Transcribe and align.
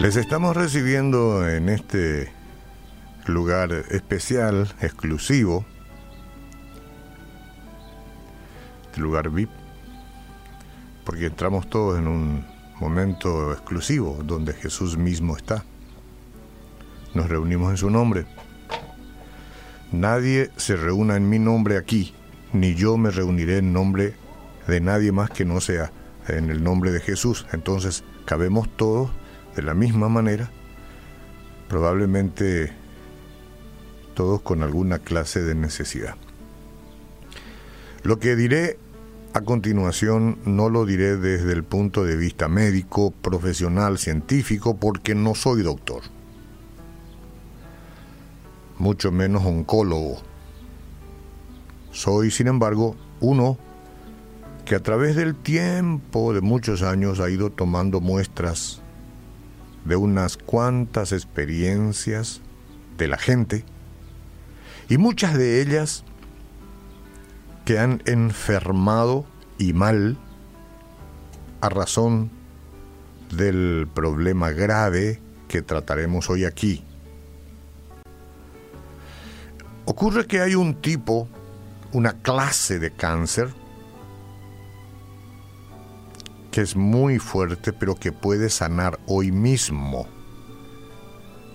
Les 0.00 0.14
estamos 0.14 0.56
recibiendo 0.56 1.48
en 1.48 1.68
este 1.68 2.32
lugar 3.26 3.72
especial, 3.90 4.72
exclusivo, 4.80 5.66
este 8.86 9.00
lugar 9.00 9.30
VIP, 9.30 9.50
porque 11.04 11.26
entramos 11.26 11.68
todos 11.68 11.98
en 11.98 12.06
un 12.06 12.46
momento 12.78 13.52
exclusivo 13.52 14.20
donde 14.22 14.52
Jesús 14.52 14.96
mismo 14.96 15.36
está. 15.36 15.64
Nos 17.12 17.28
reunimos 17.28 17.72
en 17.72 17.76
su 17.76 17.90
nombre. 17.90 18.24
Nadie 19.90 20.52
se 20.56 20.76
reúna 20.76 21.16
en 21.16 21.28
mi 21.28 21.40
nombre 21.40 21.76
aquí, 21.76 22.14
ni 22.52 22.76
yo 22.76 22.96
me 22.98 23.10
reuniré 23.10 23.58
en 23.58 23.72
nombre 23.72 24.14
de 24.68 24.80
nadie 24.80 25.10
más 25.10 25.30
que 25.30 25.44
no 25.44 25.60
sea 25.60 25.90
en 26.28 26.50
el 26.50 26.62
nombre 26.62 26.92
de 26.92 27.00
Jesús. 27.00 27.46
Entonces, 27.52 28.04
cabemos 28.26 28.68
todos 28.76 29.10
de 29.58 29.64
la 29.64 29.74
misma 29.74 30.08
manera, 30.08 30.48
probablemente 31.68 32.70
todos 34.14 34.40
con 34.40 34.62
alguna 34.62 35.00
clase 35.00 35.42
de 35.42 35.56
necesidad. 35.56 36.14
Lo 38.04 38.20
que 38.20 38.36
diré 38.36 38.78
a 39.34 39.40
continuación 39.40 40.38
no 40.44 40.68
lo 40.68 40.86
diré 40.86 41.16
desde 41.16 41.52
el 41.52 41.64
punto 41.64 42.04
de 42.04 42.14
vista 42.14 42.46
médico, 42.46 43.10
profesional, 43.10 43.98
científico, 43.98 44.76
porque 44.76 45.16
no 45.16 45.34
soy 45.34 45.62
doctor, 45.62 46.02
mucho 48.78 49.10
menos 49.10 49.44
oncólogo. 49.44 50.22
Soy, 51.90 52.30
sin 52.30 52.46
embargo, 52.46 52.94
uno 53.18 53.58
que 54.64 54.76
a 54.76 54.82
través 54.84 55.16
del 55.16 55.34
tiempo 55.34 56.32
de 56.32 56.42
muchos 56.42 56.82
años 56.82 57.18
ha 57.18 57.28
ido 57.28 57.50
tomando 57.50 58.00
muestras 58.00 58.82
de 59.84 59.96
unas 59.96 60.36
cuantas 60.36 61.12
experiencias 61.12 62.40
de 62.96 63.08
la 63.08 63.18
gente 63.18 63.64
y 64.88 64.98
muchas 64.98 65.36
de 65.36 65.60
ellas 65.60 66.04
que 67.64 67.78
han 67.78 68.02
enfermado 68.06 69.26
y 69.58 69.72
mal 69.72 70.16
a 71.60 71.68
razón 71.68 72.30
del 73.30 73.88
problema 73.92 74.50
grave 74.50 75.20
que 75.48 75.62
trataremos 75.62 76.30
hoy 76.30 76.44
aquí. 76.44 76.84
Ocurre 79.84 80.26
que 80.26 80.40
hay 80.40 80.54
un 80.54 80.74
tipo, 80.74 81.28
una 81.92 82.12
clase 82.12 82.78
de 82.78 82.90
cáncer, 82.90 83.48
es 86.62 86.76
muy 86.76 87.18
fuerte, 87.18 87.72
pero 87.72 87.94
que 87.94 88.12
puede 88.12 88.50
sanar 88.50 88.98
hoy 89.06 89.32
mismo. 89.32 90.06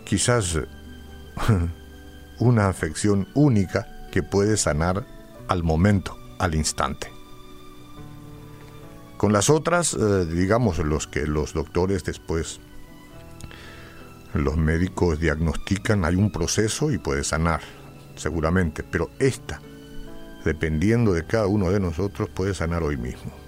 Quizás 0.05 0.59
una 2.39 2.67
afección 2.67 3.27
única 3.33 3.87
que 4.11 4.23
puede 4.23 4.57
sanar 4.57 5.05
al 5.47 5.63
momento, 5.63 6.17
al 6.39 6.55
instante. 6.55 7.11
Con 9.17 9.33
las 9.33 9.49
otras, 9.49 9.93
eh, 9.93 10.25
digamos, 10.25 10.79
los 10.79 11.07
que 11.07 11.25
los 11.25 11.53
doctores 11.53 12.03
después, 12.03 12.59
los 14.33 14.57
médicos 14.57 15.19
diagnostican, 15.19 16.05
hay 16.05 16.15
un 16.15 16.31
proceso 16.31 16.91
y 16.91 16.97
puede 16.97 17.23
sanar, 17.23 17.61
seguramente, 18.15 18.83
pero 18.83 19.09
esta, 19.19 19.61
dependiendo 20.43 21.13
de 21.13 21.25
cada 21.25 21.47
uno 21.47 21.71
de 21.71 21.79
nosotros, 21.79 22.29
puede 22.29 22.53
sanar 22.53 22.83
hoy 22.83 22.97
mismo. 22.97 23.42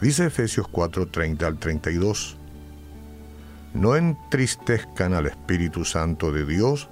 Dice 0.00 0.26
Efesios 0.26 0.68
4:30 0.68 1.46
al 1.46 1.58
32, 1.58 2.36
no 3.74 3.96
entristezcan 3.96 5.12
al 5.12 5.26
Espíritu 5.26 5.84
Santo 5.84 6.32
de 6.32 6.46
Dios 6.46 6.88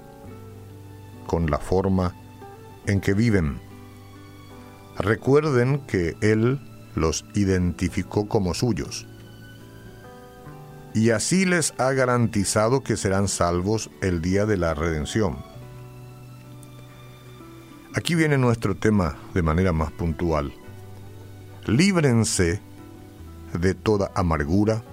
con 1.25 1.49
la 1.49 1.57
forma 1.57 2.15
en 2.85 2.99
que 3.01 3.13
viven. 3.13 3.59
Recuerden 4.97 5.85
que 5.87 6.15
Él 6.21 6.59
los 6.95 7.25
identificó 7.35 8.27
como 8.27 8.53
suyos 8.53 9.07
y 10.97 11.11
así 11.11 11.45
les 11.45 11.75
ha 11.77 11.93
garantizado 11.93 12.81
que 12.81 12.97
serán 12.97 13.27
salvos 13.27 13.91
el 14.01 14.19
día 14.19 14.47
de 14.47 14.57
la 14.57 14.73
redención. 14.73 15.37
Aquí 17.93 18.15
viene 18.15 18.37
nuestro 18.39 18.75
tema 18.75 19.15
de 19.35 19.43
manera 19.43 19.73
más 19.73 19.91
puntual. 19.91 20.51
Líbrense 21.67 22.61
de 23.59 23.73
toda 23.73 24.11
amargura, 24.15 24.83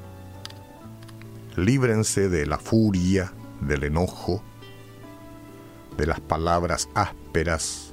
líbrense 1.56 2.28
de 2.28 2.46
la 2.46 2.58
furia, 2.58 3.32
del 3.60 3.84
enojo, 3.84 4.42
de 5.96 6.06
las 6.06 6.20
palabras 6.20 6.88
ásperas, 6.94 7.92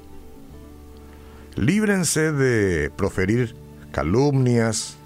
líbrense 1.56 2.32
de 2.32 2.90
proferir 2.90 3.56
calumnias 3.92 4.98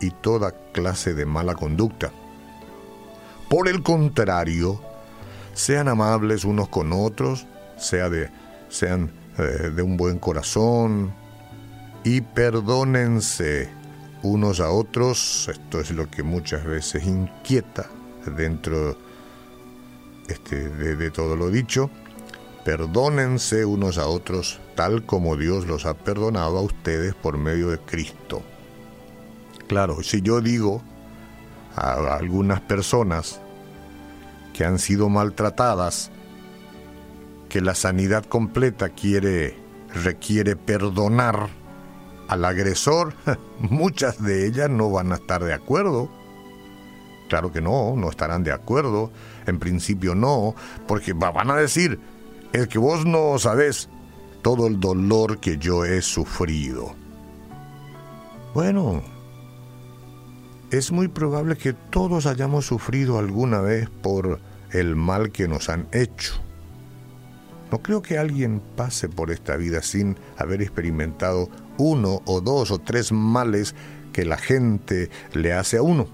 y 0.00 0.10
toda 0.10 0.52
clase 0.72 1.14
de 1.14 1.26
mala 1.26 1.54
conducta. 1.54 2.10
Por 3.48 3.68
el 3.68 3.82
contrario, 3.82 4.80
sean 5.54 5.88
amables 5.88 6.44
unos 6.44 6.68
con 6.68 6.92
otros, 6.92 7.46
sea 7.76 8.08
de, 8.08 8.30
sean 8.68 9.12
eh, 9.38 9.70
de 9.74 9.82
un 9.82 9.96
buen 9.96 10.18
corazón 10.18 11.12
y 12.04 12.20
perdónense 12.20 13.81
unos 14.22 14.60
a 14.60 14.70
otros. 14.70 15.48
Esto 15.48 15.80
es 15.80 15.90
lo 15.90 16.10
que 16.10 16.22
muchas 16.22 16.64
veces 16.64 17.04
inquieta 17.04 17.86
dentro 18.36 18.96
este, 20.28 20.68
de, 20.68 21.10
todo 21.10 21.36
lo 21.36 21.50
dicho. 21.50 21.90
Perdónense 22.64 23.64
unos 23.64 23.98
a 23.98 24.06
otros 24.06 24.60
tal 24.76 25.04
como 25.04 25.36
Dios 25.36 25.66
los 25.66 25.84
ha 25.84 25.94
perdonado 25.94 26.58
a 26.58 26.62
ustedes 26.62 27.14
por 27.14 27.36
medio 27.36 27.70
de 27.70 27.78
Cristo. 27.78 28.42
Claro, 29.66 30.02
si 30.02 30.22
yo 30.22 30.40
digo 30.40 30.82
a 31.74 32.16
algunas 32.16 32.60
personas 32.60 33.40
que 34.52 34.64
han 34.64 34.78
sido 34.78 35.08
maltratadas 35.08 36.10
que 37.48 37.60
la 37.60 37.74
sanidad 37.74 38.24
completa 38.24 38.90
quiere 38.90 39.56
requiere 39.94 40.56
perdonar 40.56 41.48
al 42.32 42.44
agresor, 42.46 43.14
muchas 43.58 44.22
de 44.22 44.46
ellas 44.46 44.70
no 44.70 44.90
van 44.90 45.12
a 45.12 45.16
estar 45.16 45.44
de 45.44 45.52
acuerdo. 45.52 46.10
Claro 47.28 47.52
que 47.52 47.60
no, 47.60 47.94
no 47.94 48.08
estarán 48.08 48.42
de 48.42 48.52
acuerdo. 48.52 49.10
En 49.46 49.58
principio 49.58 50.14
no, 50.14 50.54
porque 50.86 51.12
van 51.12 51.50
a 51.50 51.56
decir, 51.56 52.00
es 52.52 52.68
que 52.68 52.78
vos 52.78 53.04
no 53.04 53.38
sabés 53.38 53.88
todo 54.42 54.66
el 54.66 54.80
dolor 54.80 55.40
que 55.40 55.58
yo 55.58 55.84
he 55.84 56.00
sufrido. 56.00 56.94
Bueno, 58.54 59.02
es 60.70 60.90
muy 60.90 61.08
probable 61.08 61.56
que 61.56 61.74
todos 61.74 62.26
hayamos 62.26 62.66
sufrido 62.66 63.18
alguna 63.18 63.60
vez 63.60 63.88
por 63.88 64.40
el 64.70 64.96
mal 64.96 65.32
que 65.32 65.48
nos 65.48 65.68
han 65.68 65.86
hecho. 65.92 66.34
No 67.70 67.82
creo 67.82 68.02
que 68.02 68.18
alguien 68.18 68.60
pase 68.76 69.08
por 69.08 69.30
esta 69.30 69.56
vida 69.56 69.82
sin 69.82 70.16
haber 70.36 70.60
experimentado 70.60 71.48
uno 71.78 72.22
o 72.24 72.40
dos 72.40 72.70
o 72.70 72.78
tres 72.78 73.12
males 73.12 73.74
que 74.12 74.24
la 74.24 74.36
gente 74.36 75.10
le 75.32 75.52
hace 75.52 75.78
a 75.78 75.82
uno. 75.82 76.06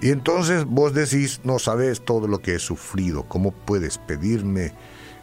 Y 0.00 0.10
entonces 0.10 0.64
vos 0.64 0.94
decís, 0.94 1.40
no 1.44 1.58
sabes 1.58 2.04
todo 2.04 2.28
lo 2.28 2.40
que 2.40 2.54
he 2.54 2.58
sufrido, 2.58 3.24
¿cómo 3.24 3.52
puedes 3.52 3.98
pedirme 3.98 4.72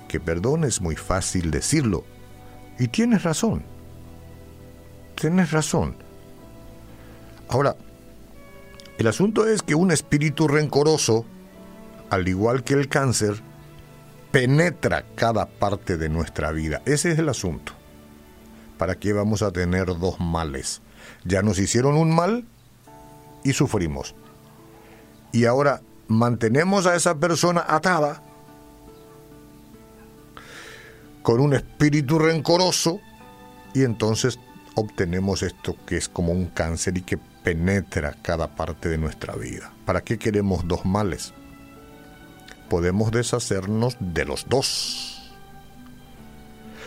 que 0.08 0.20
perdone? 0.20 0.68
Es 0.68 0.82
muy 0.82 0.96
fácil 0.96 1.50
decirlo. 1.50 2.04
Y 2.78 2.90
tienes 2.90 3.24
razón. 3.24 3.64
Tienes 5.16 5.52
razón. 5.52 5.96
Ahora, 7.48 7.78
el 8.98 9.08
asunto 9.08 9.48
es 9.48 9.62
que 9.62 9.76
un 9.76 9.92
espíritu 9.92 10.48
rencoroso, 10.48 11.26
al 12.10 12.28
igual 12.28 12.64
que 12.64 12.74
el 12.74 12.90
cáncer, 12.90 13.42
penetra 14.32 15.06
cada 15.16 15.46
parte 15.46 15.98
de 15.98 16.10
nuestra 16.10 16.52
vida. 16.52 16.82
Ese 16.86 17.12
es 17.12 17.20
el 17.20 17.30
asunto. 17.30 17.72
¿Para 18.78 18.96
qué 18.96 19.14
vamos 19.14 19.42
a 19.42 19.52
tener 19.52 19.86
dos 19.86 20.20
males? 20.20 20.82
Ya 21.24 21.42
nos 21.42 21.60
hicieron 21.60 21.96
un 21.96 22.14
mal 22.14 22.46
y 23.44 23.54
sufrimos. 23.54 24.16
Y 25.32 25.46
ahora 25.46 25.82
mantenemos 26.08 26.86
a 26.86 26.96
esa 26.96 27.16
persona 27.16 27.66
atada 27.68 28.22
con 31.22 31.40
un 31.40 31.54
espíritu 31.54 32.20
rencoroso 32.20 33.00
y 33.74 33.84
entonces 33.84 34.40
obtenemos 34.76 35.42
esto 35.42 35.76
que 35.86 35.98
es 35.98 36.08
como 36.08 36.32
un 36.32 36.48
cáncer 36.48 36.98
y 36.98 37.02
que 37.02 37.18
penetra 37.18 38.16
cada 38.22 38.56
parte 38.56 38.90
de 38.90 38.98
nuestra 38.98 39.36
vida. 39.36 39.74
¿Para 39.86 40.02
qué 40.02 40.18
queremos 40.18 40.68
dos 40.68 40.86
males? 40.86 41.34
podemos 42.70 43.12
deshacernos 43.12 43.98
de 44.00 44.26
los 44.26 44.48
dos. 44.50 45.15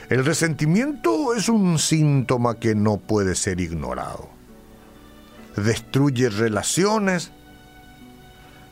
El 0.09 0.25
resentimiento 0.25 1.35
es 1.35 1.49
un 1.49 1.79
síntoma 1.79 2.59
que 2.59 2.75
no 2.75 2.97
puede 2.97 3.35
ser 3.35 3.61
ignorado. 3.61 4.29
Destruye 5.57 6.31
relaciones 6.31 7.33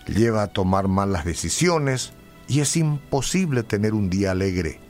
lleva 0.06 0.44
a 0.44 0.48
tomar 0.48 0.88
malas 0.88 1.24
decisiones 1.24 2.12
y 2.48 2.60
es 2.60 2.76
imposible 2.76 3.62
tener 3.62 3.94
un 3.94 4.08
día 4.08 4.30
alegre. 4.30 4.80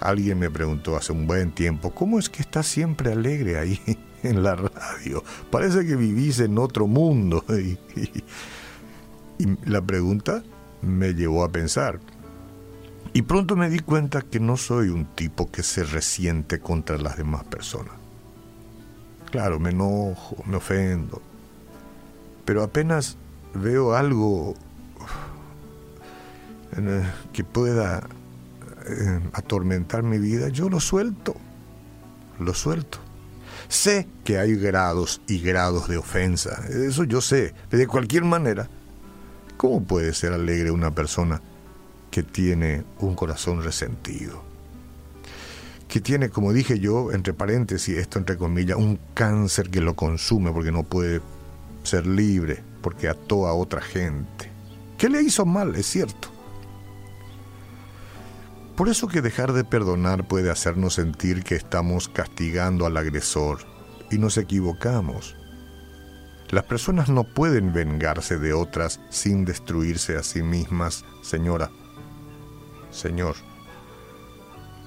Alguien 0.00 0.38
me 0.38 0.50
preguntó 0.50 0.96
hace 0.96 1.12
un 1.12 1.26
buen 1.26 1.52
tiempo, 1.52 1.94
¿cómo 1.94 2.18
es 2.18 2.28
que 2.28 2.42
estás 2.42 2.66
siempre 2.66 3.12
alegre 3.12 3.58
ahí 3.58 3.80
en 4.22 4.42
la 4.42 4.56
radio? 4.56 5.22
Parece 5.50 5.86
que 5.86 5.96
vivís 5.96 6.40
en 6.40 6.58
otro 6.58 6.86
mundo. 6.86 7.44
Y, 9.38 9.68
la 9.70 9.82
pregunta 9.82 10.42
me 10.80 11.12
llevó 11.12 11.44
a 11.44 11.52
pensar. 11.52 12.00
Y 13.12 13.22
pronto 13.22 13.56
me 13.56 13.70
di 13.70 13.78
cuenta 13.78 14.22
que 14.22 14.40
no 14.40 14.56
soy 14.56 14.88
un 14.88 15.06
tipo 15.06 15.50
que 15.50 15.62
se 15.62 15.84
resiente 15.84 16.60
contra 16.60 16.98
las 16.98 17.16
demás 17.16 17.44
personas. 17.44 17.94
Claro, 19.30 19.58
me 19.58 19.70
enojo, 19.70 20.42
me 20.46 20.56
ofendo. 20.56 21.20
Pero 22.44 22.62
apenas 22.62 23.16
veo 23.54 23.94
algo 23.94 24.54
eh, 26.76 27.02
que 27.32 27.44
pueda 27.44 28.06
eh, 28.86 29.20
atormentar 29.32 30.02
mi 30.02 30.18
vida, 30.18 30.48
yo 30.48 30.68
lo 30.68 30.80
suelto, 30.80 31.34
lo 32.38 32.54
suelto. 32.54 32.98
Sé 33.68 34.06
que 34.24 34.38
hay 34.38 34.54
grados 34.56 35.20
y 35.26 35.40
grados 35.40 35.88
de 35.88 35.96
ofensa, 35.96 36.62
eso 36.68 37.04
yo 37.04 37.20
sé, 37.20 37.52
de 37.70 37.86
cualquier 37.86 38.24
manera, 38.24 38.68
¿cómo 39.56 39.82
puede 39.82 40.12
ser 40.12 40.32
alegre 40.32 40.70
una 40.70 40.92
persona 40.92 41.40
que 42.16 42.22
tiene 42.22 42.82
un 43.00 43.14
corazón 43.14 43.62
resentido? 43.62 44.42
Que 45.86 46.00
tiene, 46.00 46.30
como 46.30 46.54
dije 46.54 46.80
yo, 46.80 47.12
entre 47.12 47.34
paréntesis, 47.34 47.98
esto 47.98 48.18
entre 48.18 48.38
comillas, 48.38 48.78
un 48.78 48.98
cáncer 49.12 49.68
que 49.68 49.82
lo 49.82 49.96
consume 49.96 50.50
porque 50.50 50.72
no 50.72 50.82
puede 50.82 51.20
ser 51.82 52.06
libre, 52.06 52.62
porque 52.80 53.10
ató 53.10 53.46
a 53.46 53.52
otra 53.52 53.82
gente. 53.82 54.50
¿Qué 54.96 55.10
le 55.10 55.20
hizo 55.20 55.44
mal? 55.44 55.76
Es 55.76 55.84
cierto. 55.84 56.28
Por 58.78 58.88
eso 58.88 59.08
que 59.08 59.20
dejar 59.20 59.52
de 59.52 59.64
perdonar 59.64 60.26
puede 60.26 60.50
hacernos 60.50 60.94
sentir 60.94 61.44
que 61.44 61.54
estamos 61.54 62.08
castigando 62.08 62.86
al 62.86 62.96
agresor 62.96 63.58
y 64.10 64.16
nos 64.16 64.38
equivocamos. 64.38 65.36
Las 66.48 66.64
personas 66.64 67.10
no 67.10 67.24
pueden 67.24 67.74
vengarse 67.74 68.38
de 68.38 68.54
otras 68.54 69.00
sin 69.10 69.44
destruirse 69.44 70.16
a 70.16 70.22
sí 70.22 70.42
mismas, 70.42 71.04
señora. 71.20 71.70
Señor, 72.90 73.36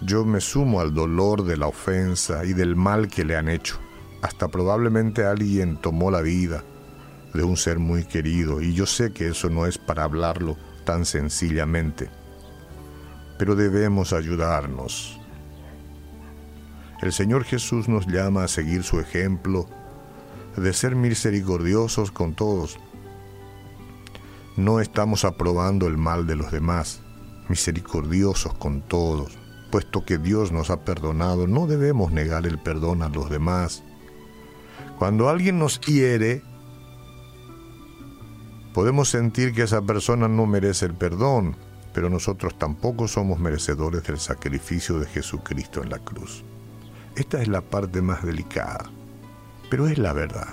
yo 0.02 0.26
me 0.26 0.42
sumo 0.42 0.82
al 0.82 0.94
dolor 0.94 1.44
de 1.44 1.58
la 1.58 1.68
ofensa 1.68 2.46
y 2.46 2.54
del 2.54 2.76
mal 2.76 3.08
que 3.08 3.26
le 3.26 3.36
han 3.36 3.50
hecho. 3.50 3.80
Hasta 4.22 4.48
probablemente 4.48 5.26
alguien 5.26 5.78
tomó 5.78 6.12
la 6.12 6.22
vida 6.22 6.64
de 7.34 7.44
un 7.44 7.58
ser 7.58 7.80
muy 7.80 8.06
querido 8.06 8.62
y 8.62 8.74
yo 8.74 8.86
sé 8.86 9.14
que 9.14 9.28
eso 9.30 9.50
no 9.50 9.66
es 9.66 9.78
para 9.78 10.04
hablarlo 10.04 10.58
tan 10.86 11.06
sencillamente 11.06 12.10
pero 13.40 13.56
debemos 13.56 14.12
ayudarnos. 14.12 15.18
El 17.02 17.14
Señor 17.14 17.46
Jesús 17.46 17.88
nos 17.88 18.06
llama 18.06 18.44
a 18.44 18.50
seguir 18.50 18.84
su 18.84 19.00
ejemplo 19.00 19.66
de 20.58 20.74
ser 20.74 20.94
misericordiosos 20.98 22.12
con 22.12 22.36
todos. 22.36 22.78
No 24.58 24.82
estamos 24.82 25.24
aprobando 25.24 25.88
el 25.88 25.98
mal 25.98 26.28
de 26.28 26.36
los 26.36 26.52
demás, 26.52 27.02
misericordiosos 27.50 28.54
con 28.54 28.82
todos. 28.82 29.38
Puesto 29.72 30.06
que 30.06 30.18
Dios 30.18 30.52
nos 30.52 30.70
ha 30.70 30.86
perdonado, 30.86 31.48
no 31.48 31.68
debemos 31.68 32.12
negar 32.12 32.48
el 32.48 32.58
perdón 32.60 33.04
a 33.04 33.10
los 33.10 33.30
demás. 33.30 33.84
Cuando 34.98 35.30
alguien 35.30 35.60
nos 35.60 35.80
hiere, 35.82 36.42
podemos 38.74 39.10
sentir 39.10 39.54
que 39.54 39.64
esa 39.64 39.82
persona 39.82 40.28
no 40.28 40.46
merece 40.46 40.86
el 40.86 40.94
perdón, 40.94 41.56
pero 41.94 42.10
nosotros 42.10 42.58
tampoco 42.58 43.08
somos 43.08 43.40
merecedores 43.40 44.04
del 44.04 44.20
sacrificio 44.20 45.00
de 45.00 45.08
Jesucristo 45.08 45.84
en 45.84 45.90
la 45.90 46.00
cruz. 46.00 46.44
Esta 47.16 47.42
es 47.42 47.48
la 47.48 47.62
parte 47.62 48.02
más 48.02 48.24
delicada, 48.24 48.90
pero 49.70 49.88
es 49.88 49.98
la 49.98 50.14
verdad. 50.14 50.50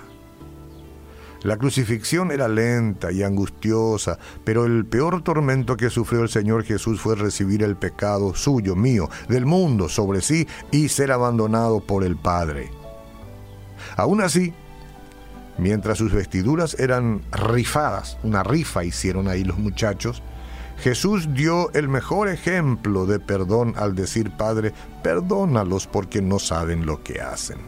La 1.42 1.56
crucifixión 1.56 2.32
era 2.32 2.48
lenta 2.48 3.12
y 3.12 3.22
angustiosa, 3.22 4.18
pero 4.44 4.64
el 4.64 4.86
peor 4.86 5.22
tormento 5.22 5.76
que 5.76 5.90
sufrió 5.90 6.22
el 6.22 6.28
Señor 6.28 6.64
Jesús 6.64 7.00
fue 7.00 7.14
recibir 7.14 7.62
el 7.62 7.76
pecado 7.76 8.34
suyo, 8.34 8.74
mío, 8.74 9.08
del 9.28 9.46
mundo 9.46 9.88
sobre 9.88 10.20
sí 10.22 10.46
y 10.70 10.88
ser 10.88 11.12
abandonado 11.12 11.80
por 11.80 12.04
el 12.04 12.16
Padre. 12.16 12.70
Aún 13.96 14.20
así, 14.20 14.52
mientras 15.58 15.98
sus 15.98 16.12
vestiduras 16.12 16.78
eran 16.78 17.22
rifadas, 17.32 18.18
una 18.22 18.42
rifa 18.42 18.84
hicieron 18.84 19.28
ahí 19.28 19.44
los 19.44 19.58
muchachos, 19.58 20.22
Jesús 20.78 21.32
dio 21.32 21.72
el 21.72 21.88
mejor 21.88 22.28
ejemplo 22.28 23.06
de 23.06 23.18
perdón 23.18 23.74
al 23.76 23.94
decir, 23.94 24.30
Padre, 24.36 24.72
perdónalos 25.02 25.86
porque 25.86 26.20
no 26.20 26.38
saben 26.38 26.84
lo 26.84 27.02
que 27.02 27.20
hacen. 27.20 27.58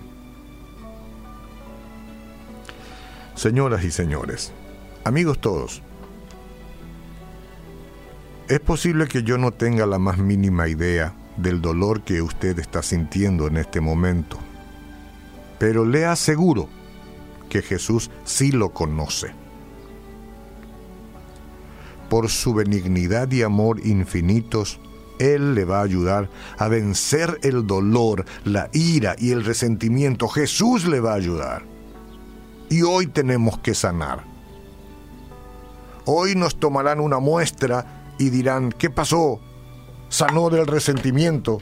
Señoras 3.39 3.85
y 3.85 3.93
señores, 3.93 4.51
amigos 5.05 5.41
todos, 5.41 5.81
es 8.49 8.59
posible 8.59 9.07
que 9.07 9.23
yo 9.23 9.39
no 9.39 9.53
tenga 9.53 9.87
la 9.87 10.01
más 10.01 10.19
mínima 10.19 10.67
idea 10.67 11.15
del 11.37 11.63
dolor 11.63 12.03
que 12.03 12.21
usted 12.21 12.59
está 12.59 12.83
sintiendo 12.83 13.47
en 13.47 13.59
este 13.59 13.81
momento, 13.81 14.39
pero 15.61 15.85
le 15.85 16.05
aseguro 16.05 16.69
que 17.49 17.63
Jesús 17.63 18.11
sí 18.25 18.51
lo 18.51 18.71
conoce 18.71 19.31
por 22.11 22.31
su 22.31 22.55
benignidad 22.55 23.31
y 23.31 23.43
amor 23.43 23.87
infinitos, 23.87 24.81
Él 25.21 25.55
le 25.55 25.65
va 25.65 25.79
a 25.79 25.85
ayudar 25.85 26.29
a 26.59 26.67
vencer 26.67 27.39
el 27.45 27.69
dolor, 27.69 28.25
la 28.45 28.69
ira 28.73 29.15
y 29.17 29.31
el 29.31 29.45
resentimiento. 29.45 30.27
Jesús 30.27 30.89
le 30.89 30.99
va 30.99 31.13
a 31.13 31.17
ayudar. 31.17 31.78
Y 32.71 32.83
hoy 32.83 33.07
tenemos 33.07 33.59
que 33.59 33.75
sanar. 33.75 34.25
Hoy 36.05 36.35
nos 36.35 36.59
tomarán 36.59 37.01
una 37.01 37.19
muestra 37.19 38.15
y 38.19 38.31
dirán, 38.31 38.73
¿qué 38.73 38.91
pasó? 38.91 39.41
Sanó 40.09 40.49
del 40.51 40.67
resentimiento, 40.67 41.61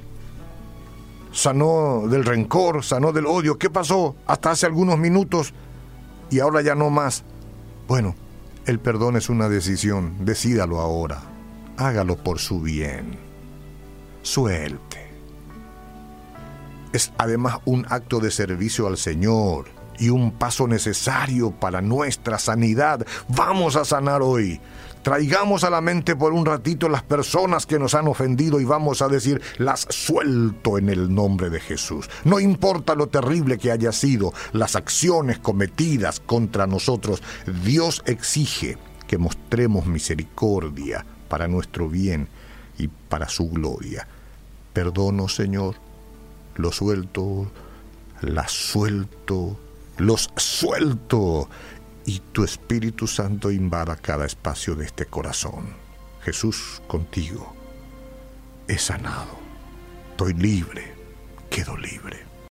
sanó 1.32 2.04
del 2.08 2.24
rencor, 2.24 2.84
sanó 2.84 3.12
del 3.12 3.26
odio. 3.26 3.58
¿Qué 3.58 3.70
pasó? 3.70 4.16
Hasta 4.26 4.52
hace 4.52 4.66
algunos 4.66 4.98
minutos 4.98 5.52
y 6.30 6.40
ahora 6.40 6.62
ya 6.62 6.74
no 6.74 6.90
más. 6.90 7.24
Bueno, 7.88 8.14
el 8.66 8.80
perdón 8.80 9.16
es 9.16 9.28
una 9.28 9.48
decisión, 9.48 10.24
decídalo 10.24 10.80
ahora, 10.80 11.22
hágalo 11.76 12.16
por 12.16 12.38
su 12.38 12.60
bien, 12.60 13.18
suelte. 14.22 15.06
Es 16.92 17.12
además 17.18 17.58
un 17.64 17.86
acto 17.90 18.18
de 18.18 18.30
servicio 18.30 18.86
al 18.86 18.96
Señor 18.96 19.75
y 19.98 20.10
un 20.10 20.32
paso 20.32 20.66
necesario 20.66 21.50
para 21.50 21.80
nuestra 21.80 22.38
sanidad. 22.38 23.06
Vamos 23.28 23.76
a 23.76 23.84
sanar 23.84 24.22
hoy. 24.22 24.60
Traigamos 25.06 25.62
a 25.62 25.70
la 25.70 25.80
mente 25.80 26.16
por 26.16 26.32
un 26.32 26.44
ratito 26.44 26.88
las 26.88 27.04
personas 27.04 27.64
que 27.64 27.78
nos 27.78 27.94
han 27.94 28.08
ofendido 28.08 28.58
y 28.58 28.64
vamos 28.64 29.02
a 29.02 29.08
decir, 29.08 29.40
las 29.56 29.86
suelto 29.88 30.78
en 30.78 30.88
el 30.88 31.14
nombre 31.14 31.48
de 31.48 31.60
Jesús. 31.60 32.10
No 32.24 32.40
importa 32.40 32.96
lo 32.96 33.06
terrible 33.06 33.56
que 33.56 33.70
haya 33.70 33.92
sido, 33.92 34.32
las 34.52 34.74
acciones 34.74 35.38
cometidas 35.38 36.18
contra 36.18 36.66
nosotros, 36.66 37.22
Dios 37.62 38.02
exige 38.06 38.78
que 39.06 39.16
mostremos 39.16 39.86
misericordia 39.86 41.06
para 41.28 41.46
nuestro 41.46 41.88
bien 41.88 42.28
y 42.76 42.88
para 42.88 43.28
su 43.28 43.48
gloria. 43.48 44.08
Perdono, 44.72 45.28
Señor, 45.28 45.76
lo 46.56 46.72
suelto, 46.72 47.50
la 48.22 48.48
suelto, 48.48 49.56
los 49.98 50.30
suelto 50.36 51.48
y 52.04 52.20
tu 52.32 52.44
Espíritu 52.44 53.06
Santo 53.06 53.50
invada 53.50 53.96
cada 53.96 54.26
espacio 54.26 54.74
de 54.74 54.86
este 54.86 55.06
corazón. 55.06 55.74
Jesús, 56.22 56.82
contigo 56.86 57.54
he 58.68 58.78
sanado. 58.78 59.38
Estoy 60.10 60.34
libre, 60.34 60.94
quedo 61.50 61.76
libre. 61.76 62.25